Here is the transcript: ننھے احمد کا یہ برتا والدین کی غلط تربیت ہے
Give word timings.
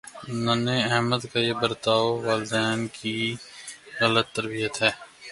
ننھے 0.43 0.77
احمد 0.85 1.21
کا 1.31 1.39
یہ 1.39 1.55
برتا 1.61 1.95
والدین 2.25 2.79
کی 2.97 3.15
غلط 3.99 4.27
تربیت 4.35 4.75
ہے 4.83 4.91